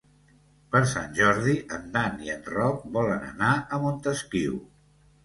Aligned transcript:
Per 0.75 0.79
Sant 0.93 1.11
Jordi 1.19 1.53
en 1.77 1.83
Dan 1.97 2.17
i 2.29 2.33
en 2.37 2.41
Roc 2.53 2.87
volen 2.97 3.27
anar 3.29 3.51
a 3.55 3.81
Montesquiu. 3.85 4.57